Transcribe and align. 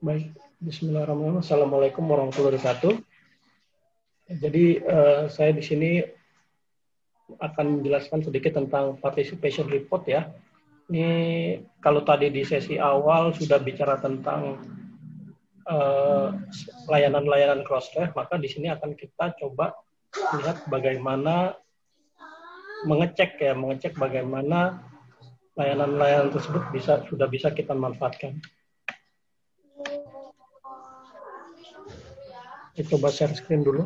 Baik, 0.00 0.32
Bismillahirrahmanirrahim. 0.64 1.44
Assalamualaikum 1.44 2.00
warahmatullahi 2.08 2.56
wabarakatuh. 2.56 3.04
Jadi 4.32 4.80
uh, 4.80 5.28
saya 5.28 5.52
di 5.52 5.60
sini 5.60 6.00
akan 7.36 7.84
menjelaskan 7.84 8.24
sedikit 8.24 8.56
tentang 8.56 8.96
participation 8.96 9.68
report 9.68 10.08
ya. 10.08 10.32
Ini 10.88 11.04
kalau 11.84 12.00
tadi 12.00 12.32
di 12.32 12.48
sesi 12.48 12.80
awal 12.80 13.36
sudah 13.36 13.60
bicara 13.60 14.00
tentang 14.00 14.58
eh, 15.68 16.28
layanan-layanan 16.90 17.62
uh, 17.62 17.66
crossref, 17.68 18.10
maka 18.16 18.40
di 18.40 18.50
sini 18.50 18.72
akan 18.72 18.98
kita 18.98 19.36
coba 19.36 19.76
lihat 20.40 20.64
bagaimana 20.66 21.54
mengecek 22.88 23.36
ya, 23.36 23.52
mengecek 23.52 24.00
bagaimana 24.00 24.80
layanan-layanan 25.60 26.32
tersebut 26.32 26.72
bisa 26.72 27.04
sudah 27.04 27.28
bisa 27.30 27.52
kita 27.52 27.76
manfaatkan. 27.76 28.40
Kita 32.74 32.96
coba 32.96 33.10
share 33.10 33.34
screen 33.34 33.66
dulu. 33.66 33.84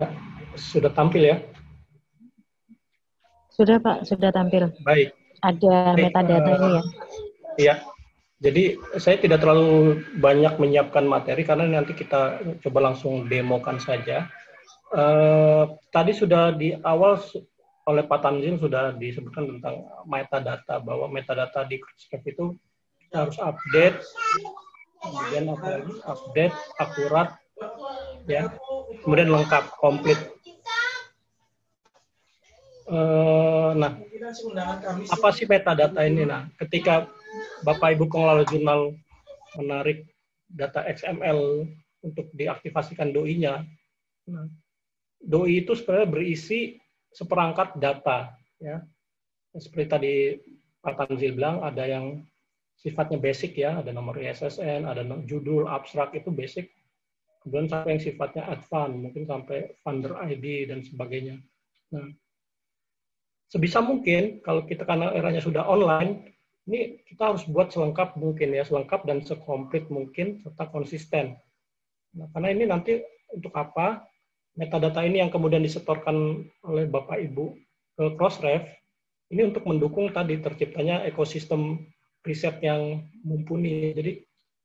Ya, 0.00 0.08
sudah 0.56 0.90
tampil 0.96 1.22
ya? 1.28 1.36
Sudah 3.52 3.76
Pak, 3.76 4.08
sudah 4.08 4.32
tampil. 4.32 4.72
Baik. 4.82 5.12
Ada 5.44 5.92
Baik, 5.92 6.02
metadata 6.08 6.48
uh, 6.48 6.56
ini 6.56 6.68
ya? 6.72 6.82
Iya. 7.60 7.74
Jadi 8.40 8.80
saya 8.96 9.20
tidak 9.20 9.44
terlalu 9.44 10.00
banyak 10.16 10.56
menyiapkan 10.56 11.04
materi 11.04 11.44
karena 11.44 11.68
nanti 11.68 11.92
kita 11.92 12.40
coba 12.64 12.88
langsung 12.88 13.28
demokan 13.28 13.76
saja. 13.76 14.32
Uh, 14.90 15.76
tadi 15.92 16.16
sudah 16.16 16.56
di 16.56 16.72
awal 16.80 17.20
oleh 17.84 18.02
Pak 18.08 18.20
Tamzin 18.24 18.56
sudah 18.56 18.96
disebutkan 18.96 19.44
tentang 19.56 19.84
metadata 20.08 20.80
bahwa 20.80 21.12
metadata 21.12 21.68
di 21.68 21.76
Crisp 21.78 22.16
itu 22.24 22.56
harus 23.12 23.36
update, 23.42 24.00
kemudian 25.04 25.52
lagi? 25.52 25.94
Update, 26.06 26.56
akurat, 26.80 27.36
ya, 28.24 28.48
kemudian 29.04 29.30
lengkap, 29.30 29.64
komplit. 29.76 30.18
Uh, 32.90 33.74
nah, 33.78 33.94
apa 35.12 35.28
sih 35.30 35.46
metadata 35.46 36.02
ini? 36.02 36.26
Nah, 36.26 36.50
ketika 36.58 37.06
Bapak 37.62 37.94
Ibu 37.96 38.10
pengelola 38.10 38.44
jurnal 38.48 38.94
menarik 39.58 40.06
data 40.50 40.82
XML 40.86 41.66
untuk 42.02 42.30
diaktifasikan 42.34 43.14
DOI-nya. 43.14 43.62
Nah, 44.30 44.46
DOI 45.20 45.62
itu 45.66 45.76
sebenarnya 45.76 46.08
berisi 46.08 46.80
seperangkat 47.12 47.76
data, 47.78 48.32
ya. 48.58 48.82
Seperti 49.50 49.86
tadi 49.90 50.14
Pak 50.80 50.94
Tanzil 50.94 51.34
bilang, 51.34 51.60
ada 51.60 51.82
yang 51.84 52.22
sifatnya 52.80 53.20
basic 53.20 53.58
ya, 53.58 53.82
ada 53.82 53.92
nomor 53.92 54.16
ISSN, 54.16 54.88
ada 54.88 55.04
judul, 55.28 55.68
abstrak 55.68 56.16
itu 56.16 56.32
basic. 56.32 56.72
Kemudian 57.42 57.68
sampai 57.68 57.96
yang 57.96 58.02
sifatnya 58.04 58.42
advance, 58.48 58.94
mungkin 58.96 59.24
sampai 59.28 59.74
funder 59.84 60.16
ID 60.24 60.70
dan 60.70 60.80
sebagainya. 60.84 61.40
Nah, 61.92 62.08
sebisa 63.50 63.82
mungkin 63.82 64.40
kalau 64.40 64.64
kita 64.64 64.86
karena 64.86 65.12
eranya 65.12 65.42
sudah 65.42 65.66
online, 65.66 66.30
ini 66.68 67.00
kita 67.08 67.32
harus 67.32 67.44
buat 67.48 67.72
selengkap 67.72 68.20
mungkin 68.20 68.52
ya, 68.52 68.66
selengkap 68.66 69.08
dan 69.08 69.24
sekomplit 69.24 69.88
mungkin 69.88 70.44
serta 70.44 70.68
konsisten. 70.68 71.38
Nah, 72.16 72.26
karena 72.34 72.48
ini 72.52 72.64
nanti 72.68 73.00
untuk 73.32 73.54
apa? 73.56 74.04
Metadata 74.58 75.06
ini 75.06 75.22
yang 75.22 75.30
kemudian 75.30 75.62
disetorkan 75.62 76.42
oleh 76.66 76.84
Bapak 76.90 77.22
Ibu 77.22 77.54
ke 77.96 78.04
Crossref, 78.18 78.66
ini 79.30 79.46
untuk 79.46 79.62
mendukung 79.62 80.10
tadi 80.10 80.42
terciptanya 80.42 81.06
ekosistem 81.06 81.86
riset 82.26 82.58
yang 82.60 83.06
mumpuni. 83.22 83.94
Jadi 83.94 84.12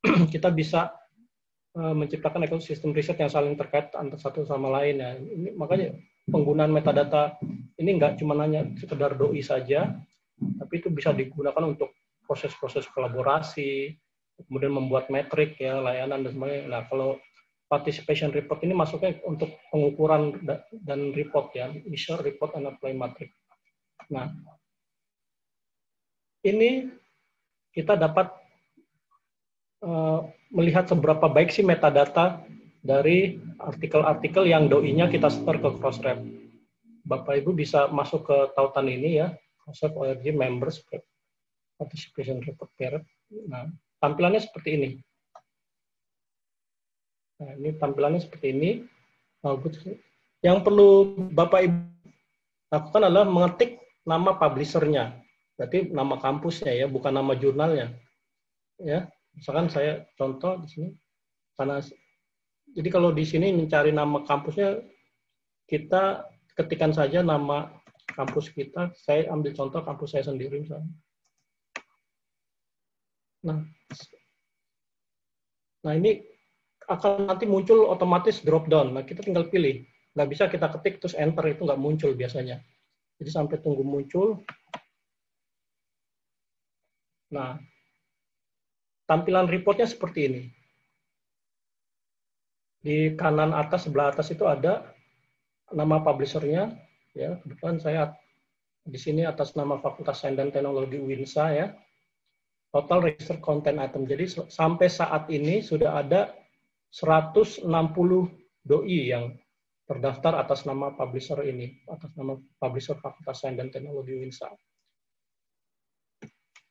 kita 0.34 0.50
bisa 0.50 0.90
uh, 1.78 1.94
menciptakan 1.94 2.50
ekosistem 2.50 2.92
riset 2.92 3.22
yang 3.22 3.30
saling 3.30 3.54
terkait 3.54 3.94
antara 3.94 4.18
satu 4.18 4.42
sama 4.42 4.74
lain 4.82 4.96
ya. 5.00 5.12
Ini, 5.22 5.50
makanya 5.54 5.94
penggunaan 6.26 6.74
metadata 6.74 7.38
ini 7.78 8.02
nggak 8.02 8.18
cuma 8.18 8.34
hanya 8.42 8.66
sekedar 8.82 9.14
doi 9.14 9.46
saja, 9.46 9.94
tapi 10.36 10.84
itu 10.84 10.92
bisa 10.92 11.16
digunakan 11.16 11.64
untuk 11.64 11.96
proses-proses 12.26 12.90
kolaborasi, 12.92 13.96
kemudian 14.48 14.76
membuat 14.76 15.08
metrik 15.08 15.56
ya 15.62 15.80
layanan 15.80 16.26
dan 16.26 16.32
sebagainya. 16.36 16.66
Nah 16.68 16.82
kalau 16.90 17.22
participation 17.66 18.30
report 18.30 18.62
ini 18.68 18.74
masuknya 18.76 19.18
untuk 19.26 19.54
pengukuran 19.72 20.38
dan 20.86 21.16
report 21.16 21.56
ya, 21.56 21.72
issue 21.90 22.18
report 22.20 22.58
and 22.60 22.68
apply 22.68 22.92
matrix. 22.92 23.32
Nah 24.12 24.30
ini 26.46 26.92
kita 27.74 27.98
dapat 27.98 28.32
uh, 29.84 30.30
melihat 30.54 30.88
seberapa 30.88 31.26
baik 31.28 31.52
sih 31.52 31.66
metadata 31.66 32.46
dari 32.86 33.42
artikel-artikel 33.58 34.46
yang 34.46 34.70
doi-nya 34.70 35.10
kita 35.10 35.28
setor 35.34 35.58
ke 35.58 35.70
Crossref. 35.82 36.22
Bapak 37.06 37.42
Ibu 37.42 37.54
bisa 37.54 37.90
masuk 37.90 38.30
ke 38.30 38.38
tautan 38.54 38.90
ini 38.90 39.22
ya, 39.22 39.34
Crossref 39.66 39.98
ORG 39.98 40.30
members 40.30 40.78
participation 41.76 42.38
report 42.46 42.70
period. 42.78 43.04
Nah, 43.50 43.66
tampilannya 43.98 44.40
seperti 44.40 44.70
ini. 44.78 44.90
Nah, 47.42 47.52
ini 47.58 47.70
tampilannya 47.76 48.22
seperti 48.22 48.54
ini. 48.54 48.72
Yang 50.46 50.58
perlu 50.62 50.90
Bapak 51.34 51.66
Ibu 51.66 51.78
lakukan 52.70 53.02
adalah 53.10 53.26
mengetik 53.26 53.82
nama 54.06 54.38
publishernya. 54.38 55.18
Berarti 55.58 55.90
nama 55.90 56.22
kampusnya 56.22 56.74
ya, 56.74 56.86
bukan 56.86 57.14
nama 57.14 57.34
jurnalnya. 57.34 57.94
Ya, 58.82 59.10
misalkan 59.34 59.72
saya 59.72 60.04
contoh 60.20 60.60
di 60.62 60.68
sini 60.68 60.90
karena 61.56 61.80
jadi 62.76 62.90
kalau 62.92 63.16
di 63.16 63.24
sini 63.24 63.56
mencari 63.56 63.96
nama 63.96 64.20
kampusnya 64.28 64.84
kita 65.66 66.28
ketikkan 66.60 66.92
saja 66.92 67.24
nama 67.24 67.72
kampus 68.14 68.54
kita. 68.54 68.94
Saya 68.94 69.32
ambil 69.34 69.56
contoh 69.58 69.82
kampus 69.82 70.14
saya 70.14 70.28
sendiri 70.28 70.62
misalnya. 70.62 70.92
Nah, 73.46 73.62
nah 75.86 75.94
ini 75.94 76.22
akan 76.86 77.30
nanti 77.30 77.46
muncul 77.50 77.90
otomatis 77.90 78.42
drop 78.42 78.70
down. 78.70 78.94
Nah, 78.94 79.06
kita 79.06 79.22
tinggal 79.26 79.50
pilih. 79.50 79.86
Nggak 80.14 80.30
bisa 80.32 80.44
kita 80.50 80.70
ketik 80.78 81.02
terus 81.02 81.18
enter 81.18 81.46
itu 81.50 81.66
nggak 81.66 81.82
muncul 81.82 82.14
biasanya. 82.14 82.62
Jadi 83.22 83.30
sampai 83.30 83.58
tunggu 83.62 83.82
muncul. 83.82 84.42
Nah, 87.34 87.58
tampilan 89.10 89.50
reportnya 89.50 89.90
seperti 89.90 90.20
ini. 90.30 90.42
Di 92.86 93.18
kanan 93.18 93.50
atas 93.50 93.90
sebelah 93.90 94.14
atas 94.14 94.30
itu 94.30 94.46
ada 94.46 94.94
nama 95.74 96.02
publishernya. 96.06 96.70
Ya, 97.16 97.40
kebetulan 97.40 97.80
saya 97.80 98.12
di 98.86 99.00
sini 99.00 99.24
atas 99.24 99.56
nama 99.56 99.80
Fakultas 99.80 100.22
Sains 100.22 100.36
dan 100.36 100.52
Teknologi 100.52 101.00
UINSA 101.00 101.46
ya 101.56 101.68
total 102.76 103.08
register 103.08 103.40
content 103.40 103.80
item. 103.80 104.04
Jadi 104.04 104.52
sampai 104.52 104.92
saat 104.92 105.32
ini 105.32 105.64
sudah 105.64 106.04
ada 106.04 106.36
160 106.92 107.64
doi 108.68 109.00
yang 109.16 109.32
terdaftar 109.88 110.44
atas 110.44 110.68
nama 110.68 110.92
publisher 110.92 111.40
ini, 111.48 111.80
atas 111.88 112.12
nama 112.20 112.36
publisher 112.60 113.00
Fakultas 113.00 113.40
Sains 113.40 113.56
dan 113.56 113.72
Teknologi 113.72 114.20
Winsa. 114.20 114.52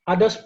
Ada 0.05 0.29
10 0.29 0.45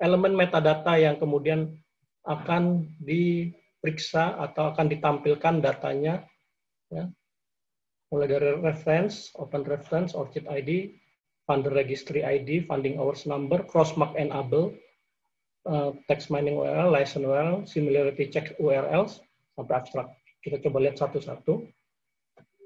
elemen 0.00 0.32
metadata 0.32 0.96
yang 0.96 1.20
kemudian 1.20 1.76
akan 2.24 2.88
diperiksa 3.04 4.40
atau 4.40 4.72
akan 4.72 4.88
ditampilkan 4.88 5.60
datanya, 5.60 6.24
ya. 6.88 7.04
Mulai 8.10 8.26
dari 8.26 8.58
reference, 8.58 9.30
open 9.38 9.62
reference, 9.62 10.18
ORCID 10.18 10.50
ID, 10.50 10.98
funder 11.46 11.70
registry 11.70 12.26
ID, 12.26 12.66
funding 12.66 12.98
hours 12.98 13.26
number, 13.26 13.62
crossmark 13.62 14.14
enable, 14.18 14.74
uh, 15.70 15.94
text 16.10 16.30
mining 16.30 16.58
URL, 16.58 16.90
license 16.90 17.22
URL, 17.22 17.62
similarity 17.66 18.26
check 18.26 18.54
URLs, 18.58 19.22
sampai 19.54 19.74
abstrak. 19.78 20.08
Kita 20.42 20.58
coba 20.58 20.82
lihat 20.82 20.98
satu-satu. 20.98 21.70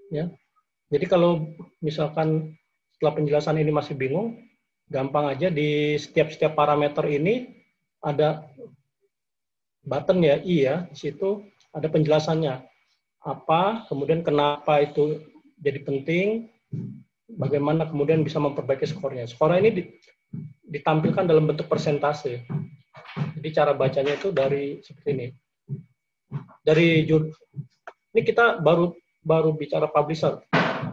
Ya. 0.08 0.32
Jadi 0.88 1.04
kalau 1.08 1.52
misalkan 1.84 2.56
setelah 2.96 3.12
penjelasan 3.20 3.60
ini 3.60 3.72
masih 3.72 3.96
bingung, 3.96 4.40
gampang 4.88 5.32
aja 5.32 5.48
di 5.48 5.96
setiap-setiap 5.96 6.52
parameter 6.56 7.04
ini 7.08 7.52
ada 8.04 8.44
button 9.84 10.20
ya 10.24 10.36
i 10.44 10.64
ya 10.68 10.84
di 10.88 10.96
situ 10.96 11.44
ada 11.72 11.88
penjelasannya 11.88 12.60
apa 13.24 13.88
kemudian 13.88 14.20
kenapa 14.20 14.84
itu 14.84 15.24
jadi 15.64 15.80
penting 15.80 16.52
bagaimana 17.24 17.88
kemudian 17.88 18.20
bisa 18.20 18.36
memperbaiki 18.36 18.84
skornya. 18.84 19.24
Skornya 19.24 19.64
ini 19.64 19.96
ditampilkan 20.68 21.24
dalam 21.24 21.48
bentuk 21.48 21.72
persentase. 21.72 22.44
Jadi 23.40 23.48
cara 23.48 23.72
bacanya 23.72 24.12
itu 24.12 24.28
dari 24.28 24.84
seperti 24.84 25.08
ini. 25.16 25.26
Dari 26.60 27.08
ini 27.08 28.20
kita 28.20 28.60
baru 28.60 28.92
baru 29.24 29.56
bicara 29.56 29.88
publisher. 29.88 30.44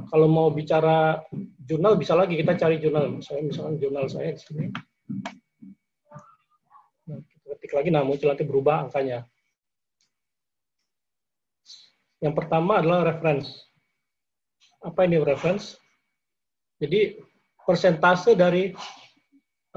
Kalau 0.08 0.28
mau 0.32 0.48
bicara 0.52 1.20
jurnal 1.60 2.00
bisa 2.00 2.16
lagi 2.16 2.40
kita 2.40 2.56
cari 2.56 2.80
jurnal. 2.80 3.20
Saya 3.20 3.44
misalkan 3.44 3.76
jurnal 3.76 4.08
saya 4.08 4.32
di 4.32 4.40
sini. 4.40 4.66
Nah, 7.12 7.20
ketik 7.60 7.76
lagi 7.76 7.92
nah 7.92 8.08
muncul 8.08 8.32
nanti 8.32 8.48
berubah 8.48 8.88
angkanya. 8.88 9.28
Yang 12.22 12.34
pertama 12.38 12.80
adalah 12.80 13.04
reference. 13.04 13.71
Apa 14.82 15.06
ini 15.06 15.22
reference? 15.22 15.78
Jadi 16.82 17.22
persentase 17.62 18.34
dari 18.34 18.74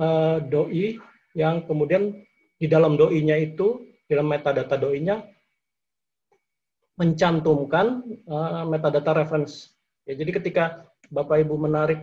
uh, 0.01 0.41
doi 0.41 0.97
yang 1.37 1.69
kemudian 1.69 2.17
di 2.57 2.67
dalam 2.71 2.97
doi-nya 2.97 3.37
itu, 3.37 3.85
dalam 4.09 4.31
metadata 4.31 4.81
doi-nya 4.81 5.21
mencantumkan 6.95 8.07
uh, 8.31 8.65
metadata 8.65 9.13
reference. 9.13 9.75
Ya, 10.07 10.15
jadi 10.15 10.31
ketika 10.41 10.65
Bapak 11.11 11.43
Ibu 11.43 11.59
menarik 11.59 12.01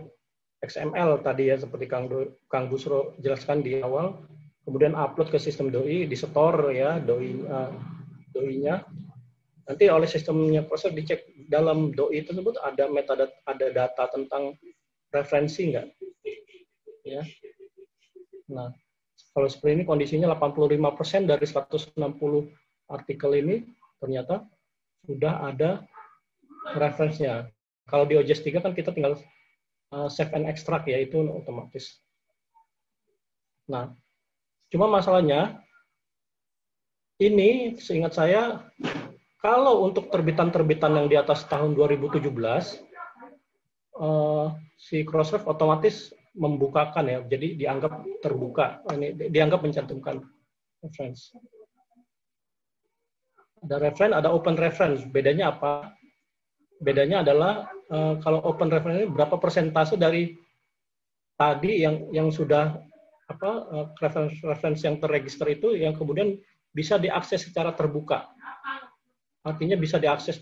XML 0.62 1.24
tadi 1.24 1.50
ya 1.50 1.56
seperti 1.58 1.88
Kang 1.88 2.06
Do, 2.06 2.38
Kang 2.46 2.70
Busro 2.70 3.16
jelaskan 3.18 3.64
di 3.64 3.80
awal, 3.80 4.20
kemudian 4.62 4.94
upload 4.94 5.32
ke 5.32 5.38
sistem 5.40 5.72
doi, 5.74 6.06
di 6.06 6.14
store 6.14 6.70
ya 6.76 7.02
doi 7.02 7.42
uh, 7.42 7.72
doi-nya 8.30 8.84
nanti 9.72 9.88
oleh 9.88 10.04
sistemnya 10.04 10.68
proses 10.68 10.92
dicek 10.92 11.24
dalam 11.48 11.96
doi 11.96 12.20
tersebut 12.20 12.60
ada 12.60 12.92
metadata 12.92 13.32
ada 13.48 13.66
data 13.72 14.04
tentang 14.12 14.52
referensi 15.08 15.72
enggak 15.72 15.88
ya. 17.08 17.24
Nah 18.52 18.68
kalau 19.32 19.48
seperti 19.48 19.80
ini 19.80 19.84
kondisinya 19.88 20.28
85% 20.36 21.24
dari 21.24 21.46
160 21.48 21.96
artikel 22.92 23.30
ini 23.32 23.64
ternyata 23.96 24.44
sudah 25.08 25.48
ada 25.48 25.80
referensinya. 26.76 27.48
Kalau 27.88 28.04
di 28.04 28.20
OJS 28.20 28.44
3 28.44 28.60
kan 28.60 28.76
kita 28.76 28.92
tinggal 28.92 29.16
uh, 29.88 30.12
save 30.12 30.36
and 30.36 30.52
extract 30.52 30.84
ya 30.84 31.00
itu 31.00 31.16
otomatis. 31.32 31.96
Nah 33.72 33.88
cuma 34.68 34.84
masalahnya 34.84 35.64
ini 37.16 37.80
seingat 37.80 38.12
saya 38.12 38.68
kalau 39.42 39.82
untuk 39.82 40.06
terbitan-terbitan 40.06 40.94
yang 40.94 41.10
di 41.10 41.18
atas 41.18 41.42
tahun 41.50 41.74
2017, 41.74 42.30
uh, 43.98 44.54
si 44.78 45.02
Crossref 45.02 45.50
otomatis 45.50 46.14
membukakan 46.38 47.10
ya, 47.10 47.18
jadi 47.26 47.58
dianggap 47.58 48.06
terbuka, 48.22 48.86
ini 48.94 49.12
dianggap 49.34 49.66
mencantumkan 49.66 50.22
reference. 50.78 51.34
Ada 53.66 53.82
reference, 53.82 54.14
ada 54.14 54.30
open 54.30 54.54
reference. 54.54 55.02
Bedanya 55.10 55.58
apa? 55.58 55.90
Bedanya 56.78 57.26
adalah 57.26 57.66
uh, 57.90 58.22
kalau 58.22 58.46
open 58.46 58.70
reference 58.70 59.02
ini 59.02 59.10
berapa 59.10 59.42
persentase 59.42 59.98
dari 59.98 60.38
tadi 61.34 61.82
yang 61.82 62.14
yang 62.14 62.30
sudah 62.30 62.78
apa 63.26 63.50
uh, 63.70 63.86
reference 63.98 64.38
reference 64.42 64.80
yang 64.86 65.02
terregister 65.02 65.46
itu 65.50 65.74
yang 65.78 65.94
kemudian 65.94 66.38
bisa 66.74 66.98
diakses 66.98 67.46
secara 67.46 67.70
terbuka 67.74 68.26
artinya 69.42 69.74
bisa 69.74 69.98
diakses 69.98 70.40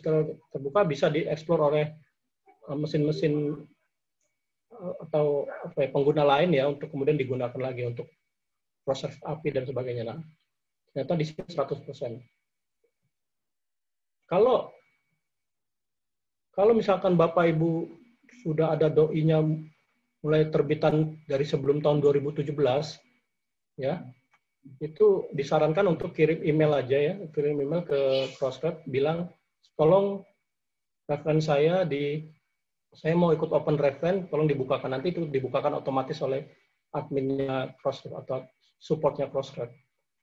terbuka, 0.52 0.84
bisa 0.84 1.08
dieksplor 1.08 1.60
oleh 1.72 1.86
eh, 2.68 2.76
mesin-mesin 2.76 3.64
eh, 4.72 4.94
atau 5.08 5.48
apa 5.48 5.78
ya, 5.84 5.88
pengguna 5.92 6.24
lain 6.24 6.52
ya 6.52 6.68
untuk 6.68 6.92
kemudian 6.92 7.16
digunakan 7.16 7.60
lagi 7.60 7.88
untuk 7.88 8.08
proses 8.84 9.16
API 9.24 9.56
dan 9.56 9.64
sebagainya. 9.68 10.04
Nah, 10.08 10.20
ternyata 10.92 11.14
di 11.16 11.24
sini 11.24 11.48
100%. 11.48 12.20
Kalau 14.30 14.70
kalau 16.50 16.72
misalkan 16.76 17.16
Bapak 17.16 17.56
Ibu 17.56 17.88
sudah 18.44 18.76
ada 18.76 18.90
doi-nya 18.92 19.42
mulai 20.20 20.52
terbitan 20.52 21.16
dari 21.24 21.48
sebelum 21.48 21.80
tahun 21.80 22.04
2017 22.04 22.52
ya 23.80 24.04
itu 24.80 25.28
disarankan 25.32 25.88
untuk 25.88 26.12
kirim 26.12 26.44
email 26.44 26.76
aja 26.76 26.96
ya, 26.96 27.14
kirim 27.32 27.60
email 27.60 27.84
ke 27.84 28.28
Crossref 28.36 28.84
bilang 28.84 29.32
tolong 29.76 30.20
reference 31.08 31.48
saya 31.48 31.88
di 31.88 32.28
saya 32.90 33.14
mau 33.14 33.30
ikut 33.30 33.48
open 33.54 33.78
reference, 33.78 34.28
tolong 34.28 34.50
dibukakan 34.50 34.98
nanti 34.98 35.14
itu 35.14 35.24
dibukakan 35.24 35.78
otomatis 35.78 36.18
oleh 36.20 36.44
adminnya 36.92 37.72
Crossref 37.78 38.12
atau 38.26 38.44
supportnya 38.76 39.30
Crossref. 39.30 39.70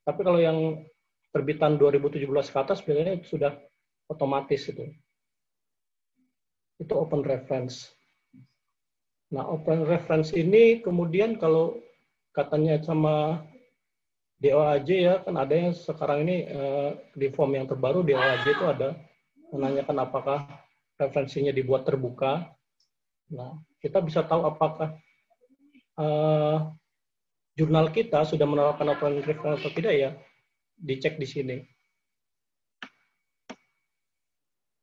Tapi 0.03 0.21
kalau 0.21 0.39
yang 0.39 0.85
terbitan 1.31 1.79
2017 1.79 2.27
ke 2.27 2.57
atas 2.57 2.79
biasanya 2.83 3.19
sudah 3.23 3.51
otomatis 4.11 4.67
itu. 4.67 4.85
Itu 6.77 6.93
open 6.93 7.25
reference. 7.25 7.89
Nah, 9.33 9.43
open 9.43 9.83
reference 9.83 10.31
ini 10.31 10.79
kemudian 10.79 11.35
kalau 11.35 11.75
katanya 12.31 12.79
sama 12.79 13.43
DOAJ 14.37 14.89
ya 14.93 15.13
kan 15.25 15.33
ada 15.33 15.53
yang 15.53 15.73
sekarang 15.73 16.29
ini 16.29 16.45
uh, 16.45 16.93
di 17.17 17.33
form 17.33 17.57
yang 17.57 17.65
terbaru 17.65 18.05
DOAJ 18.05 18.45
itu 18.53 18.65
ada 18.69 18.93
menanyakan 19.49 19.97
apakah 20.05 20.39
referensinya 20.97 21.49
dibuat 21.49 21.89
terbuka. 21.89 22.45
Nah, 23.33 23.57
kita 23.81 23.97
bisa 24.01 24.21
tahu 24.25 24.45
apakah 24.45 24.97
uh, 25.97 26.69
jurnal 27.57 27.89
kita 27.89 28.25
sudah 28.29 28.45
menerapkan 28.45 28.85
open 28.93 29.25
reference 29.25 29.65
atau 29.65 29.73
tidak 29.73 29.93
ya, 29.97 30.09
dicek 30.77 31.17
di 31.17 31.27
sini. 31.27 31.57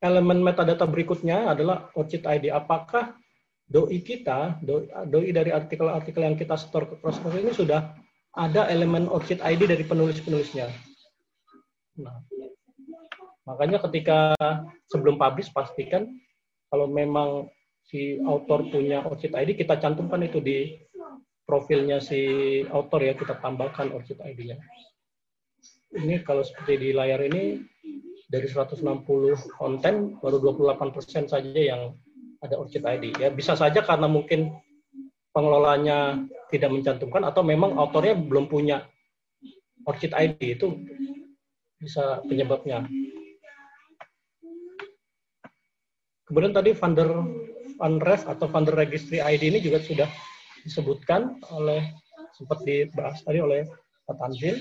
Elemen 0.02 0.44
metadata 0.44 0.84
berikutnya 0.84 1.54
adalah 1.54 1.88
OCID 1.96 2.26
ID. 2.28 2.44
Apakah 2.52 3.16
doi 3.64 4.04
kita, 4.04 4.60
doi, 4.60 5.32
dari 5.32 5.48
artikel-artikel 5.48 6.20
yang 6.20 6.36
kita 6.36 6.60
store 6.60 6.92
ke 6.92 6.94
Crossroads 7.00 7.40
ini 7.40 7.52
sudah 7.56 8.03
ada 8.34 8.66
elemen 8.66 9.06
ORCID 9.06 9.38
ID 9.40 9.70
dari 9.70 9.84
penulis-penulisnya. 9.86 10.66
Nah, 12.02 12.18
makanya 13.46 13.78
ketika 13.86 14.34
sebelum 14.90 15.14
publish 15.14 15.54
pastikan 15.54 16.10
kalau 16.66 16.90
memang 16.90 17.46
si 17.86 18.18
author 18.26 18.66
punya 18.66 19.06
ORCID 19.06 19.32
ID 19.38 19.50
kita 19.54 19.78
cantumkan 19.78 20.26
itu 20.26 20.42
di 20.42 20.74
profilnya 21.46 22.02
si 22.02 22.20
author 22.72 23.04
ya 23.04 23.14
kita 23.14 23.38
tambahkan 23.38 23.94
ORCID 23.94 24.18
ID-nya. 24.18 24.58
Ini 25.94 26.26
kalau 26.26 26.42
seperti 26.42 26.80
di 26.80 26.90
layar 26.90 27.22
ini 27.22 27.62
dari 28.26 28.50
160 28.50 28.82
konten 29.54 30.18
baru 30.18 30.42
28% 30.42 31.30
saja 31.30 31.54
yang 31.54 31.94
ada 32.42 32.58
ORCID 32.58 32.82
ID. 32.82 33.04
Ya 33.22 33.30
bisa 33.30 33.54
saja 33.54 33.86
karena 33.86 34.10
mungkin 34.10 34.50
pengelolanya 35.34 36.22
tidak 36.54 36.70
mencantumkan 36.70 37.26
atau 37.26 37.42
memang 37.42 37.74
autornya 37.74 38.14
belum 38.14 38.46
punya 38.46 38.86
ORCID 39.84 40.14
ID 40.14 40.40
itu 40.54 40.78
bisa 41.82 42.22
penyebabnya. 42.24 42.86
Kemudian 46.24 46.56
tadi 46.56 46.72
funder 46.72 47.10
fundraise 47.76 48.24
atau 48.24 48.46
funder 48.48 48.72
registry 48.72 49.20
ID 49.20 49.50
ini 49.50 49.60
juga 49.60 49.82
sudah 49.82 50.08
disebutkan 50.64 51.42
oleh 51.52 51.84
sempat 52.32 52.64
dibahas 52.64 53.20
tadi 53.20 53.42
oleh 53.42 53.66
Pak 54.08 54.16
Tanzil. 54.16 54.56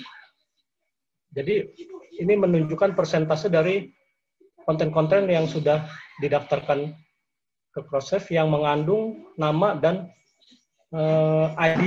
Jadi 1.32 1.63
ini 2.20 2.34
menunjukkan 2.36 2.98
persentase 2.98 3.48
dari 3.48 3.88
konten-konten 4.68 5.30
yang 5.30 5.48
sudah 5.48 5.88
didaftarkan 6.20 6.94
ke 7.74 7.82
proses 7.89 8.27
yang 8.30 8.53
mengandung 8.53 9.34
nama 9.39 9.74
dan 9.74 10.12
uh, 10.94 11.52
eh, 11.58 11.68
ID 11.74 11.84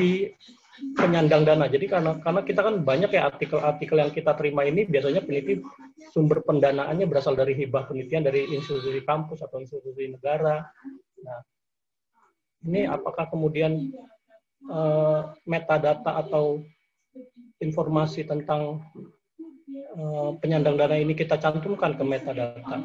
penyandang 0.99 1.47
dana. 1.47 1.67
Jadi 1.71 1.87
karena 1.89 2.21
karena 2.21 2.41
kita 2.45 2.61
kan 2.61 2.75
banyak 2.85 3.11
ya 3.15 3.33
artikel-artikel 3.33 3.97
yang 3.97 4.13
kita 4.13 4.37
terima 4.37 4.67
ini 4.69 4.85
biasanya 4.85 5.25
peneliti 5.25 5.65
sumber 6.13 6.45
pendanaannya 6.45 7.09
berasal 7.09 7.33
dari 7.33 7.57
hibah 7.57 7.89
penelitian 7.89 8.27
dari 8.27 8.45
institusi 8.53 9.01
kampus 9.07 9.41
atau 9.41 9.63
institusi 9.63 10.13
negara. 10.13 10.69
Nah, 11.25 11.41
ini 12.69 12.85
apakah 12.85 13.31
kemudian 13.33 13.89
uh, 14.69 15.33
metadata 15.49 16.21
atau 16.21 16.61
informasi 17.63 18.29
tentang 18.29 18.85
uh, 19.97 20.31
penyandang 20.37 20.77
dana 20.77 21.01
ini 21.01 21.17
kita 21.17 21.41
cantumkan 21.41 21.97
ke 21.97 22.05
metadata 22.05 22.85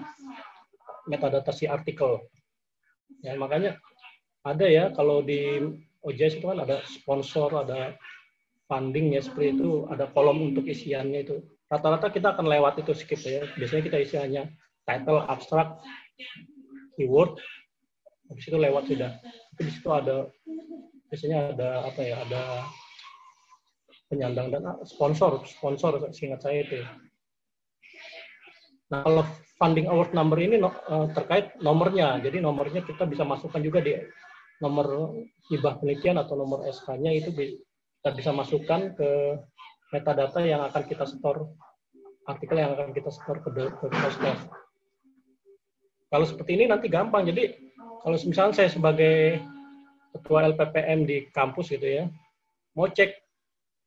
metadata 1.10 1.52
si 1.52 1.68
artikel. 1.68 2.24
Ya, 3.20 3.36
makanya 3.36 3.78
ada 4.42 4.66
ya 4.66 4.90
kalau 4.96 5.22
di 5.22 5.60
OJS 6.02 6.42
itu 6.42 6.46
kan 6.50 6.66
ada 6.66 6.82
sponsor, 6.90 7.54
ada 7.62 7.96
funding 8.66 9.14
ya 9.14 9.22
seperti 9.22 9.60
itu, 9.60 9.86
ada 9.92 10.10
kolom 10.12 10.54
untuk 10.54 10.66
isiannya 10.66 11.20
itu. 11.28 11.38
Rata-rata 11.68 12.10
kita 12.10 12.36
akan 12.36 12.48
lewat 12.50 12.82
itu 12.82 12.92
skip 12.98 13.22
ya. 13.22 13.46
Biasanya 13.56 13.84
kita 13.86 13.98
isi 14.02 14.16
hanya 14.18 14.50
title, 14.88 15.24
abstract, 15.30 15.84
keyword, 16.98 17.38
habis 18.32 18.46
itu 18.48 18.58
lewat 18.58 18.84
sudah. 18.88 19.12
Tapi 19.22 19.62
di 19.68 19.72
situ 19.72 19.90
ada 19.92 20.28
biasanya 21.12 21.38
ada 21.54 21.70
apa 21.86 22.02
ya, 22.02 22.16
ada 22.24 22.44
penyandang 24.08 24.52
dan 24.52 24.64
sponsor, 24.84 25.44
sponsor 25.48 26.00
seingat 26.12 26.44
saya 26.44 26.64
itu. 26.64 26.84
Nah, 28.92 29.08
kalau 29.08 29.24
funding 29.56 29.88
award 29.88 30.12
number 30.12 30.36
ini 30.40 30.60
uh, 30.60 31.08
terkait 31.16 31.56
nomornya, 31.64 32.20
jadi 32.20 32.44
nomornya 32.44 32.84
kita 32.84 33.08
bisa 33.08 33.24
masukkan 33.24 33.64
juga 33.64 33.80
di 33.80 33.96
nomor 34.62 35.18
hibah 35.50 35.82
penelitian 35.82 36.22
atau 36.22 36.38
nomor 36.38 36.64
SK-nya 36.70 37.12
itu 37.18 37.34
kita 37.34 38.10
bisa 38.14 38.32
masukkan 38.32 38.94
ke 38.94 39.10
metadata 39.92 40.40
yang 40.46 40.64
akan 40.64 40.84
kita 40.88 41.04
store, 41.04 41.52
artikel 42.30 42.62
yang 42.62 42.78
akan 42.78 42.96
kita 42.96 43.12
store 43.12 43.42
ke, 43.44 43.50
ke 43.52 43.86
Kalau 46.12 46.26
seperti 46.26 46.56
ini 46.56 46.70
nanti 46.70 46.88
gampang, 46.88 47.28
jadi 47.28 47.58
kalau 48.06 48.18
misalnya 48.22 48.56
saya 48.56 48.70
sebagai 48.72 49.42
ketua 50.16 50.48
LPPM 50.54 51.06
di 51.10 51.28
kampus 51.34 51.74
gitu 51.74 51.88
ya, 51.88 52.04
mau 52.78 52.88
cek 52.88 53.22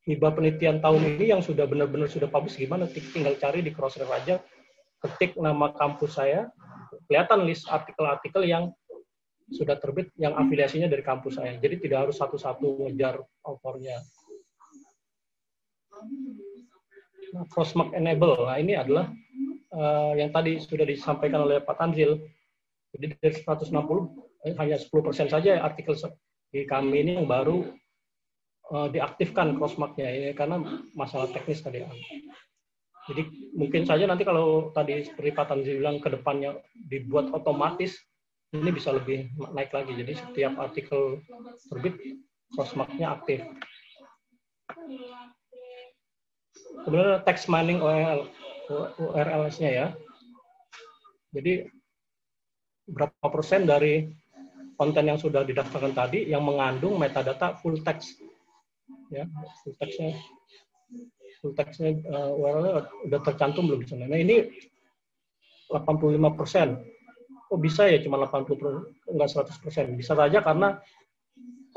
hibah 0.05 0.37
penelitian 0.37 0.79
tahun 0.79 1.17
ini 1.17 1.33
yang 1.33 1.41
sudah 1.41 1.65
benar-benar 1.65 2.05
sudah 2.05 2.29
publish 2.29 2.61
gimana, 2.61 2.85
tinggal 2.87 3.33
cari 3.41 3.65
di 3.65 3.73
Crossref 3.73 4.09
aja, 4.09 4.37
ketik 5.01 5.33
nama 5.37 5.73
kampus 5.73 6.17
saya, 6.17 6.49
kelihatan 7.09 7.45
list 7.45 7.65
artikel-artikel 7.69 8.45
yang 8.45 8.69
sudah 9.51 9.77
terbit 9.77 10.09
yang 10.17 10.33
afiliasinya 10.33 10.89
dari 10.89 11.05
kampus 11.05 11.37
saya. 11.37 11.57
Jadi 11.61 11.85
tidak 11.85 12.09
harus 12.09 12.17
satu-satu 12.17 12.89
ngejar 12.89 13.21
autornya. 13.45 14.01
Nah, 17.35 17.45
Crossmark 17.51 17.91
Enable, 17.93 18.47
nah 18.47 18.57
ini 18.57 18.73
adalah 18.79 19.11
uh, 19.75 20.13
yang 20.15 20.31
tadi 20.31 20.57
sudah 20.57 20.87
disampaikan 20.87 21.45
oleh 21.45 21.61
Pak 21.61 21.75
Tanzil. 21.77 22.15
Jadi 22.95 23.05
dari 23.19 23.35
160 23.35 23.75
eh, 24.47 24.55
hanya 24.55 24.77
10% 24.79 25.27
saja 25.27 25.59
artikel 25.59 25.99
di 26.47 26.63
kami 26.63 27.03
ini 27.03 27.19
yang 27.19 27.27
baru 27.27 27.67
uh, 28.71 28.87
diaktifkan 28.87 29.59
crossmarknya 29.59 30.07
ya 30.07 30.31
karena 30.31 30.63
masalah 30.95 31.27
teknis 31.27 31.59
tadi. 31.59 31.83
Jadi 33.05 33.51
mungkin 33.53 33.85
saja 33.85 34.09
nanti 34.09 34.25
kalau 34.25 34.73
tadi 34.73 35.05
seperti 35.05 35.29
Pak 35.35 35.45
Tanzi 35.51 35.77
bilang 35.77 36.01
ke 36.01 36.09
depannya 36.09 36.57
dibuat 36.73 37.29
otomatis, 37.29 37.99
ini 38.61 38.71
bisa 38.71 38.95
lebih 38.95 39.31
naik 39.51 39.71
lagi. 39.75 39.91
Jadi 39.95 40.13
setiap 40.15 40.53
artikel 40.59 41.19
terbit, 41.67 41.95
crossmarknya 42.55 43.15
aktif. 43.15 43.43
Kemudian 46.85 47.23
text 47.25 47.49
mining 47.49 47.81
URL, 47.81 48.29
URL-nya 48.99 49.69
ya. 49.71 49.87
Jadi 51.35 51.67
berapa 52.85 53.27
persen 53.27 53.65
dari 53.65 54.07
konten 54.77 55.07
yang 55.07 55.19
sudah 55.19 55.41
didaftarkan 55.41 55.95
tadi 55.95 56.29
yang 56.29 56.45
mengandung 56.45 56.99
metadata 56.99 57.57
full 57.59 57.79
text. 57.81 58.21
Ya, 59.09 59.25
full 59.63 59.75
textnya 59.77 60.17
full 61.45 61.53
textnya 61.53 61.93
uh, 62.09 62.33
URL 62.33 62.89
udah 63.05 63.19
tercantum 63.21 63.69
belum 63.69 63.85
di 63.85 63.87
sana. 63.89 64.09
Nah 64.09 64.17
ini 64.17 64.49
85 65.69 66.39
persen. 66.39 66.81
Oh 67.53 67.59
bisa 67.61 67.85
ya 67.85 68.01
cuma 68.01 68.17
80 68.25 68.57
persen, 68.57 68.83
enggak 69.05 69.29
100 69.31 69.63
persen. 69.63 69.85
Bisa 69.93 70.13
saja 70.17 70.41
karena 70.41 70.81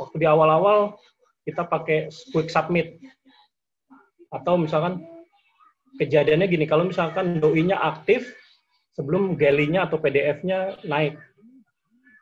waktu 0.01 0.17
di 0.17 0.27
awal-awal 0.27 0.97
kita 1.45 1.69
pakai 1.69 2.09
quick 2.33 2.49
submit. 2.49 3.01
Atau 4.33 4.61
misalkan 4.61 5.05
kejadiannya 5.97 6.47
gini, 6.49 6.65
kalau 6.69 6.89
misalkan 6.89 7.41
doi-nya 7.41 7.81
aktif 7.81 8.29
sebelum 8.97 9.37
galley-nya 9.37 9.89
atau 9.89 10.01
PDF-nya 10.01 10.85
naik. 10.85 11.17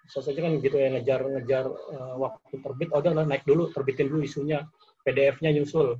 Bisa 0.07 0.23
saja 0.23 0.39
kan 0.39 0.63
gitu 0.63 0.79
ya, 0.79 0.95
ngejar-ngejar 0.95 1.67
uh, 1.67 2.15
waktu 2.23 2.63
terbit, 2.63 2.95
oh 2.95 3.03
udah 3.03 3.27
naik 3.27 3.43
dulu, 3.43 3.75
terbitin 3.75 4.07
dulu 4.07 4.23
isunya, 4.23 4.63
PDF-nya 5.03 5.51
nyusul 5.51 5.99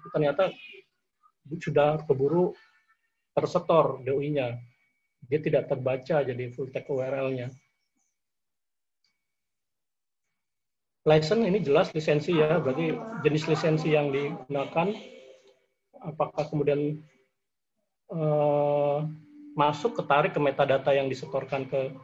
itu 0.00 0.08
ternyata 0.12 0.48
sudah 1.60 2.00
keburu 2.08 2.54
tersetor 3.36 4.00
DOI-nya. 4.06 4.56
Dia 5.30 5.38
tidak 5.38 5.70
terbaca 5.70 6.26
jadi 6.26 6.50
full 6.50 6.74
text 6.74 6.90
URL-nya. 6.90 7.54
License 11.06 11.46
ini 11.46 11.64
jelas 11.64 11.94
lisensi 11.96 12.36
ya, 12.36 12.60
berarti 12.60 12.92
jenis 13.24 13.48
lisensi 13.48 13.96
yang 13.96 14.12
digunakan, 14.12 14.92
apakah 16.04 16.44
kemudian 16.50 17.00
eh, 18.12 18.98
masuk 19.56 19.96
ketarik 19.96 20.36
ke 20.36 20.40
metadata 20.42 20.92
yang 20.92 21.08
disetorkan 21.08 21.64
ke 21.70 21.94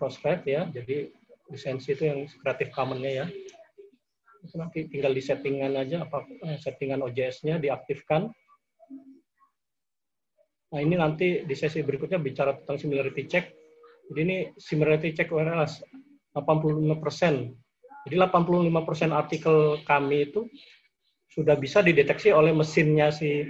Crossref 0.00 0.46
ya, 0.48 0.64
jadi 0.72 1.12
lisensi 1.52 1.92
itu 1.92 2.08
yang 2.08 2.24
Creative 2.40 2.72
Commons-nya 2.72 3.12
ya 3.12 3.26
nanti 4.54 4.86
tinggal 4.86 5.10
di 5.10 5.22
settingan 5.24 5.74
aja 5.74 6.06
apa 6.06 6.22
eh, 6.46 6.58
settingan 6.62 7.02
OJS-nya 7.02 7.58
diaktifkan. 7.58 8.30
Nah 10.66 10.80
ini 10.82 10.94
nanti 10.98 11.46
di 11.46 11.54
sesi 11.54 11.82
berikutnya 11.86 12.18
bicara 12.18 12.58
tentang 12.58 12.78
similarity 12.80 13.22
check. 13.30 13.54
Jadi 14.10 14.20
ini 14.22 14.36
similarity 14.58 15.14
check 15.14 15.30
URL 15.30 15.62
85 15.62 17.02
persen. 17.02 17.54
Jadi 18.06 18.14
85 18.22 18.86
persen 18.86 19.10
artikel 19.10 19.82
kami 19.82 20.30
itu 20.30 20.46
sudah 21.30 21.58
bisa 21.58 21.82
dideteksi 21.82 22.30
oleh 22.30 22.54
mesinnya 22.54 23.10
si 23.10 23.44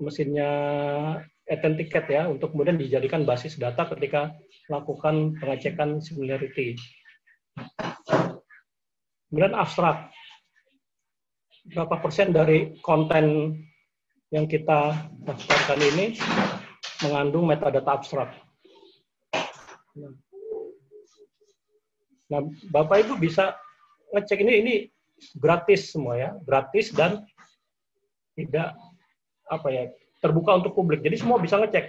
mesinnya 0.00 0.50
Ticket 1.48 2.04
ya 2.12 2.28
untuk 2.28 2.52
kemudian 2.52 2.76
dijadikan 2.76 3.24
basis 3.24 3.56
data 3.56 3.88
ketika 3.96 4.36
melakukan 4.68 5.32
pengecekan 5.40 5.96
similarity. 6.04 6.76
Kemudian 9.32 9.56
abstrak. 9.56 10.12
Berapa 11.72 12.04
persen 12.04 12.36
dari 12.36 12.76
konten 12.84 13.56
yang 14.28 14.44
kita 14.44 15.08
daftarkan 15.24 15.80
ini 15.80 16.06
mengandung 17.04 17.48
metadata 17.48 17.96
abstrak. 17.96 18.30
Nah, 22.28 22.44
Bapak 22.68 23.08
Ibu 23.08 23.16
bisa 23.16 23.56
ngecek 24.12 24.44
ini 24.44 24.52
ini 24.60 24.74
gratis 25.40 25.96
semua 25.96 26.20
ya, 26.20 26.30
gratis 26.44 26.92
dan 26.92 27.24
tidak 28.36 28.76
apa 29.48 29.68
ya 29.72 29.82
terbuka 30.20 30.60
untuk 30.60 30.76
publik. 30.76 31.00
Jadi 31.00 31.16
semua 31.24 31.40
bisa 31.40 31.56
ngecek. 31.56 31.88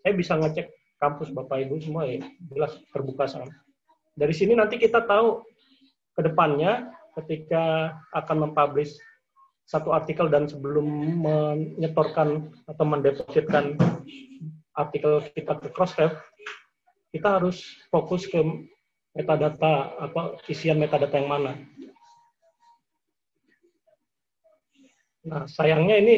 Saya 0.00 0.12
bisa 0.14 0.38
ngecek 0.38 0.70
kampus 1.02 1.34
Bapak 1.34 1.66
Ibu 1.66 1.82
semua 1.82 2.06
ya, 2.06 2.22
jelas 2.54 2.78
terbuka 2.94 3.26
sama. 3.26 3.50
Dari 4.14 4.34
sini 4.36 4.54
nanti 4.54 4.78
kita 4.78 5.02
tahu 5.10 5.42
ke 6.14 6.20
depannya 6.22 6.86
ketika 7.18 7.96
akan 8.14 8.46
mempublish 8.46 8.94
satu 9.70 9.94
artikel 9.94 10.26
dan 10.26 10.50
sebelum 10.50 10.82
menyetorkan 11.22 12.50
atau 12.66 12.82
mendepositkan 12.82 13.78
artikel 14.74 15.22
kita 15.30 15.62
ke 15.62 15.70
Crossref, 15.70 16.18
kita 17.14 17.38
harus 17.38 17.62
fokus 17.86 18.26
ke 18.26 18.42
metadata 19.14 19.94
apa 19.94 20.42
isian 20.50 20.74
metadata 20.74 21.14
yang 21.14 21.30
mana. 21.30 21.54
Nah, 25.22 25.46
sayangnya 25.46 26.02
ini 26.02 26.14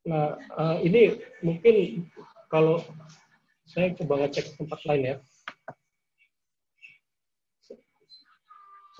nah 0.00 0.38
uh, 0.54 0.78
ini 0.80 1.18
mungkin 1.42 2.06
kalau 2.46 2.78
saya 3.66 3.90
coba 3.98 4.22
ngecek 4.22 4.54
tempat 4.54 4.78
lain 4.86 5.02
ya. 5.02 5.16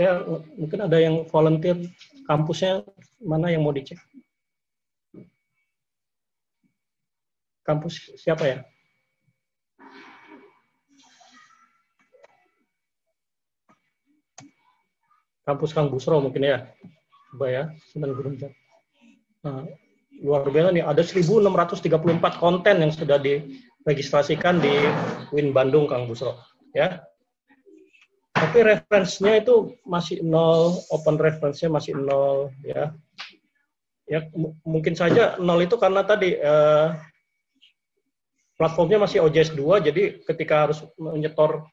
Saya 0.00 0.24
mungkin 0.56 0.80
ada 0.80 0.96
yang 0.96 1.28
volunteer 1.28 1.76
kampusnya 2.24 2.80
mana 3.20 3.52
yang 3.52 3.60
mau 3.60 3.68
dicek? 3.68 4.00
Kampus 7.60 8.08
siapa 8.16 8.48
ya? 8.48 8.58
Kampus 15.44 15.76
Kang 15.76 15.92
Busro 15.92 16.16
mungkin 16.24 16.48
ya. 16.48 16.64
Coba 17.36 17.52
ya 17.52 17.68
Sunan 17.92 18.16
Gunung 18.16 18.40
nah, 19.44 19.68
luar 20.24 20.48
biasa 20.48 20.72
nih 20.72 20.80
ada 20.80 21.04
1634 21.04 22.40
konten 22.40 22.76
yang 22.80 22.88
sudah 22.88 23.20
diregistrasikan 23.20 24.64
di 24.64 24.72
Win 25.28 25.52
Bandung 25.52 25.84
Kang 25.84 26.08
Busro 26.08 26.40
ya 26.72 27.04
tapi 28.40 28.58
referensinya 28.64 29.36
itu 29.36 29.76
masih 29.84 30.24
nol, 30.24 30.80
open 30.88 31.20
reference-nya 31.20 31.68
masih 31.68 31.92
nol, 31.92 32.48
ya. 32.64 32.96
Ya 34.10 34.26
mungkin 34.66 34.98
saja 34.98 35.38
nol 35.38 35.62
itu 35.62 35.78
karena 35.78 36.02
tadi 36.02 36.34
eh, 36.34 36.88
platformnya 38.58 39.06
masih 39.06 39.22
OJS 39.22 39.54
2, 39.54 39.86
jadi 39.86 40.02
ketika 40.24 40.66
harus 40.66 40.82
menyetor 40.98 41.68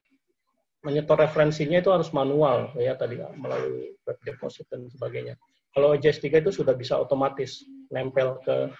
menyetor 0.85 1.17
referensinya 1.17 1.81
itu 1.81 1.89
harus 1.89 2.13
manual, 2.13 2.75
ya 2.77 2.93
tadi 2.93 3.17
melalui 3.17 3.97
web 4.05 4.19
deposit 4.23 4.69
dan 4.69 4.85
sebagainya. 4.91 5.39
Kalau 5.73 5.97
OJS 5.97 6.21
3 6.21 6.43
itu 6.45 6.51
sudah 6.53 6.77
bisa 6.77 6.95
otomatis 6.99 7.63
nempel 7.89 8.37
ke 8.43 8.71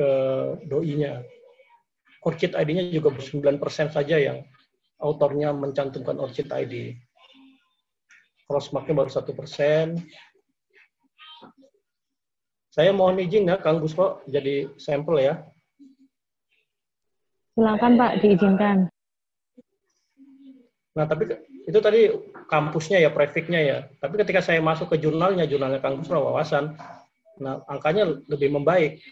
ke 0.00 0.10
doi-nya. 0.64 1.20
Orchid 2.24 2.56
ID-nya 2.56 2.88
juga 2.92 3.12
9% 3.16 3.96
saja 3.96 4.16
yang 4.16 4.44
autornya 5.00 5.50
mencantumkan 5.56 6.20
orchid 6.20 6.52
ID. 6.52 6.94
Crossmarknya 8.44 8.94
baru 8.94 9.10
satu 9.10 9.32
persen. 9.32 9.96
Saya 12.70 12.94
mohon 12.94 13.18
izin 13.18 13.50
ya, 13.50 13.58
Kang 13.58 13.82
Gusro, 13.82 14.22
jadi 14.30 14.70
sampel 14.78 15.26
ya. 15.26 15.42
Silakan 17.58 17.98
Pak, 17.98 18.12
diizinkan. 18.22 18.86
Nah, 20.94 21.06
tapi 21.06 21.34
itu 21.66 21.78
tadi 21.82 22.10
kampusnya 22.46 23.02
ya, 23.02 23.10
prefeknya 23.10 23.60
ya. 23.62 23.78
Tapi 23.98 24.22
ketika 24.22 24.38
saya 24.38 24.62
masuk 24.62 24.94
ke 24.94 25.02
jurnalnya, 25.02 25.50
jurnalnya 25.50 25.82
Kang 25.82 25.98
Gusro 25.98 26.22
Wawasan, 26.30 26.78
nah 27.42 27.58
angkanya 27.66 28.06
lebih 28.30 28.54
membaik. 28.54 29.02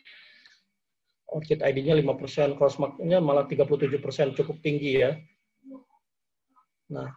Orchid 1.29 1.61
ID-nya 1.61 1.99
5%, 1.99 2.57
crossmark-nya 2.57 3.21
malah 3.21 3.45
37%, 3.45 4.39
cukup 4.39 4.57
tinggi 4.65 5.03
ya. 5.03 5.13
Nah, 6.89 7.13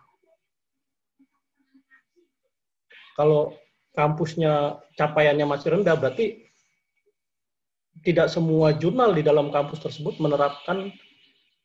kalau 3.15 3.55
kampusnya 3.95 4.79
capaiannya 4.99 5.47
masih 5.47 5.79
rendah, 5.79 5.95
berarti 5.95 6.47
tidak 8.03 8.31
semua 8.31 8.75
jurnal 8.75 9.15
di 9.15 9.23
dalam 9.23 9.51
kampus 9.51 9.83
tersebut 9.83 10.17
menerapkan 10.19 10.91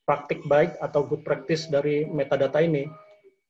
praktik 0.07 0.43
baik 0.47 0.79
atau 0.79 1.03
good 1.03 1.27
practice 1.27 1.67
dari 1.67 2.07
metadata 2.07 2.63
ini. 2.63 2.87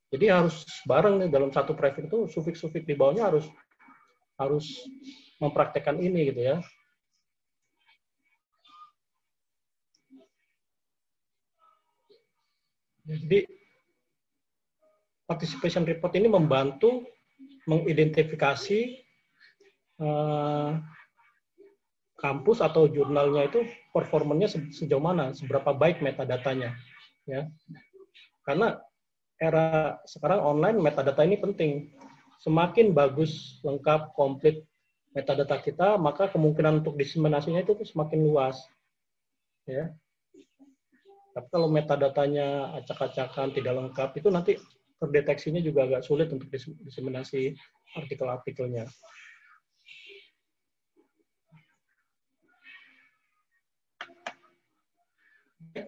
Jadi 0.08 0.30
harus 0.30 0.64
bareng 0.86 1.20
nih 1.20 1.28
dalam 1.28 1.50
satu 1.50 1.74
prefix 1.76 2.08
itu 2.08 2.18
sufik-sufik 2.30 2.86
di 2.86 2.94
bawahnya 2.94 3.28
harus 3.28 3.44
harus 4.38 4.64
mempraktekkan 5.42 5.98
ini 6.00 6.32
gitu 6.32 6.40
ya. 6.40 6.56
Jadi 13.06 13.55
participation 15.26 15.82
report 15.82 16.14
ini 16.14 16.30
membantu 16.30 17.02
mengidentifikasi 17.66 19.02
uh, 19.98 20.78
kampus 22.16 22.64
atau 22.64 22.88
jurnalnya 22.88 23.50
itu 23.50 23.66
performanya 23.92 24.48
sejauh 24.48 25.02
mana, 25.02 25.36
seberapa 25.36 25.76
baik 25.76 26.00
metadatanya, 26.00 26.72
ya. 27.28 27.50
Karena 28.46 28.80
era 29.36 30.00
sekarang 30.08 30.40
online 30.40 30.80
metadata 30.80 31.20
ini 31.26 31.36
penting. 31.36 31.92
Semakin 32.40 32.94
bagus, 32.96 33.60
lengkap, 33.66 34.16
komplit 34.16 34.64
metadata 35.12 35.60
kita, 35.60 36.00
maka 36.00 36.30
kemungkinan 36.30 36.84
untuk 36.84 36.96
diseminasinya 36.96 37.60
itu 37.60 37.76
semakin 37.84 38.20
luas, 38.24 38.56
ya. 39.68 39.92
Tapi 41.36 41.46
kalau 41.52 41.68
metadatanya 41.68 42.80
acak-acakan, 42.80 43.52
tidak 43.52 43.72
lengkap, 43.76 44.08
itu 44.16 44.28
nanti 44.32 44.52
terdeteksinya 44.96 45.60
juga 45.60 45.84
agak 45.84 46.02
sulit 46.04 46.32
untuk 46.32 46.48
diseminasi 46.84 47.52
artikel-artikelnya. 47.96 48.88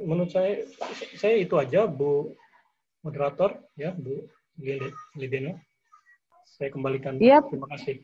Menurut 0.05 0.29
saya, 0.29 0.69
saya 1.17 1.41
itu 1.41 1.57
aja, 1.57 1.89
Bu 1.89 2.37
moderator, 3.01 3.57
ya, 3.73 3.97
Bu 3.97 4.29
Lideno. 5.17 5.57
Saya 6.45 6.69
kembalikan. 6.69 7.17
Yep. 7.17 7.55
Terima 7.55 7.69
kasih. 7.73 7.97